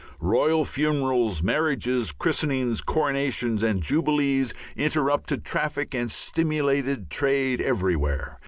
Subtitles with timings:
[0.23, 8.39] Royal funerals, marriages, christenings, coronations, and jubilees interrupted traffic and stimulated trade everywhere.